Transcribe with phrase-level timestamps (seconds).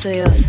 [0.00, 0.39] Frisky,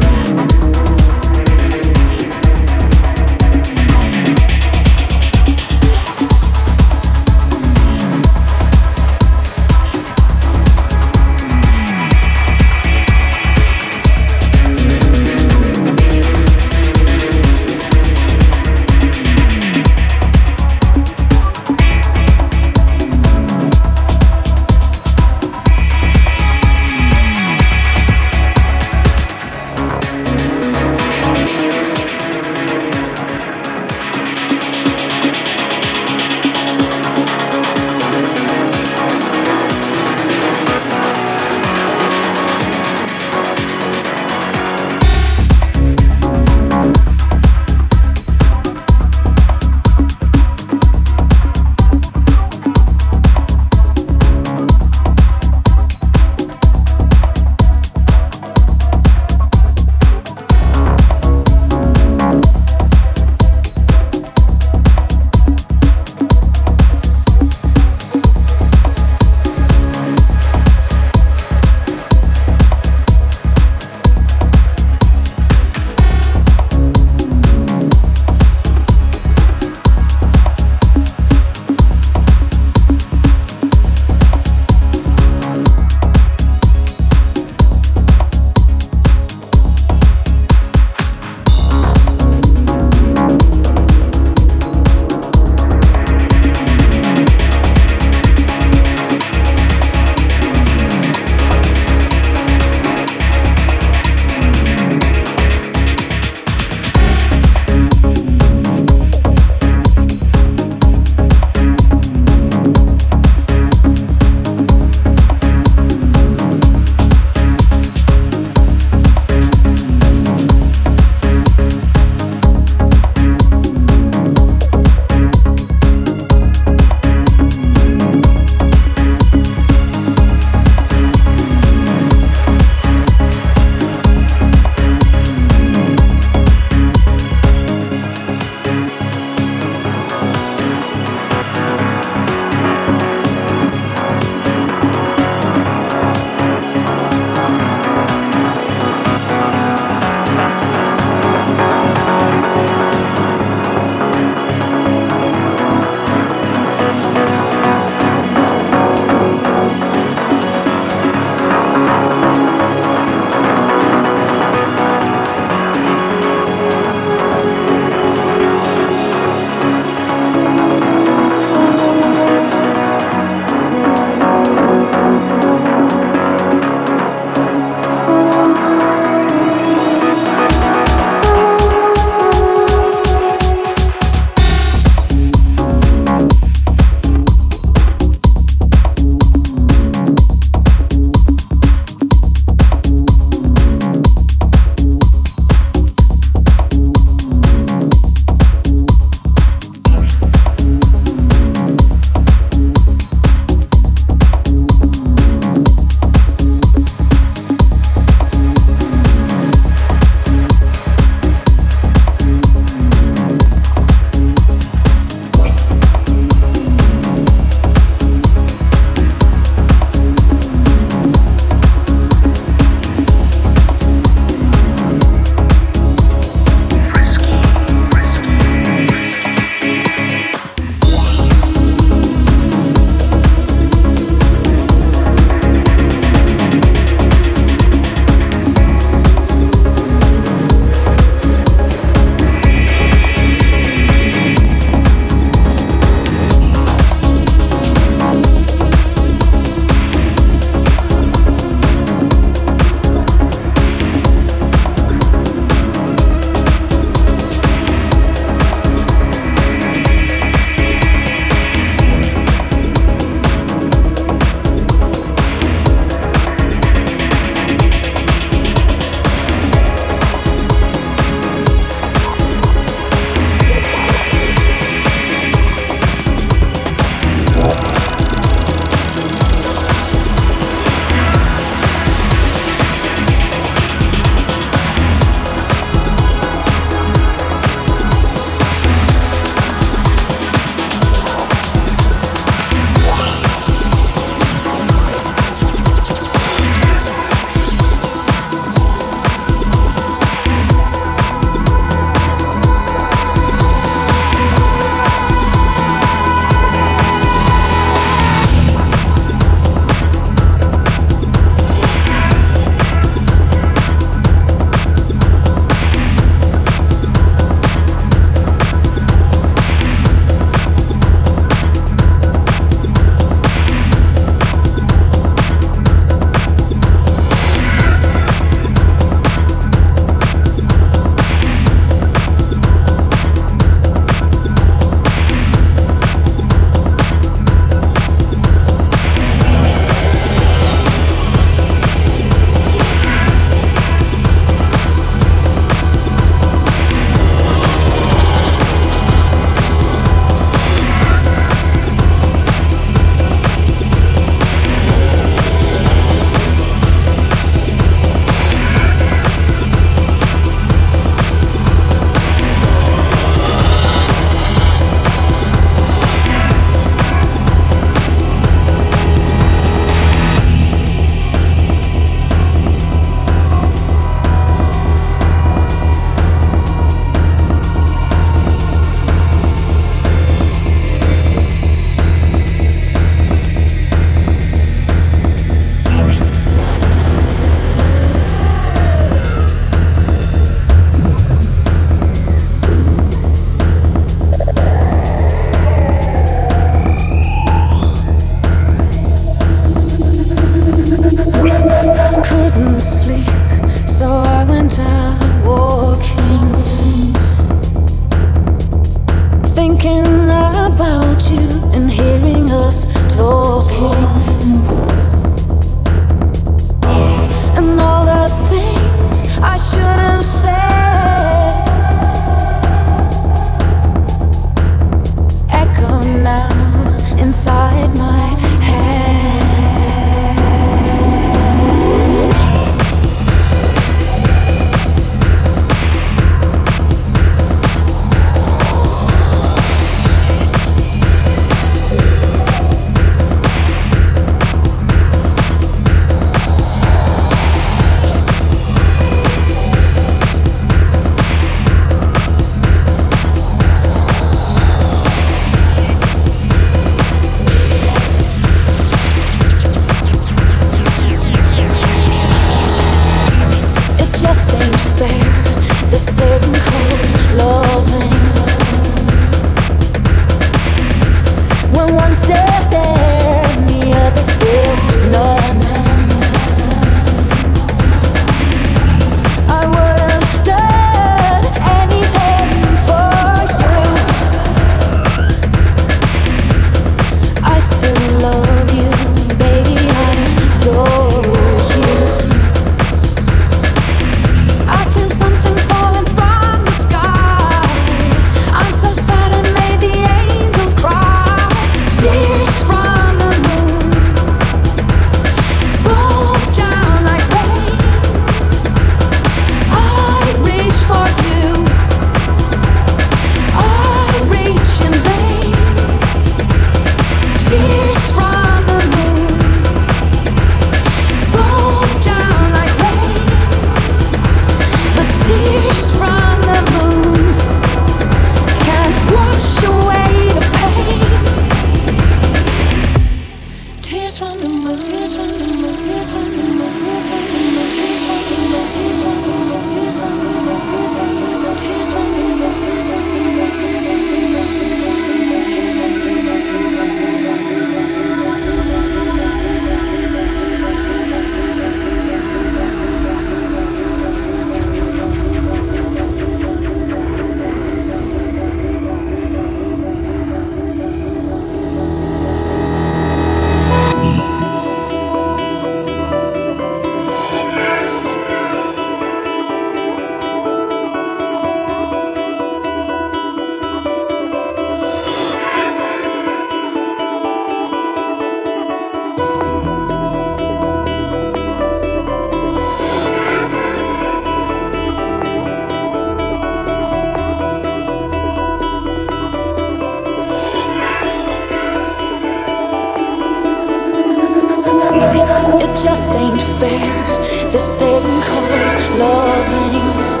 [596.40, 596.98] fair,
[597.32, 600.00] this thing called loving.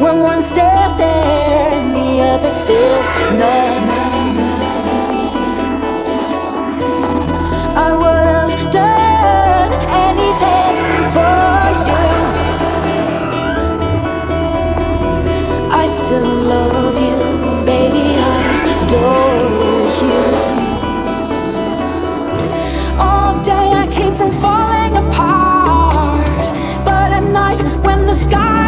[0.00, 3.08] When one step there and the other feels
[3.40, 3.86] numb.
[7.86, 9.72] I would have done
[10.06, 10.76] anything
[11.16, 11.58] for
[11.88, 12.04] you.
[15.82, 17.18] I still love you,
[17.66, 18.06] baby.
[18.18, 18.44] I
[18.84, 19.50] adore
[20.10, 20.35] you.
[24.32, 26.26] falling apart.
[26.84, 28.65] But at night when the sky